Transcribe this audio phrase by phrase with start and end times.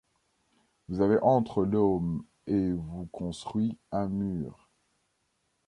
[0.89, 4.67] Vous avez entre l'homme et vous construit un mur